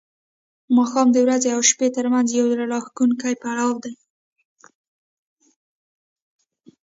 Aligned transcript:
ماښام 0.77 1.07
د 1.11 1.17
ورځې 1.25 1.49
او 1.55 1.61
شپې 1.69 1.87
ترمنځ 1.95 2.27
یو 2.31 2.45
زړه 2.53 2.63
راښکونکی 2.73 3.33
پړاو 3.41 3.71
دی. 3.83 3.93